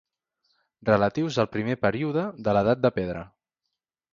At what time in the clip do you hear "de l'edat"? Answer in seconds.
2.49-2.83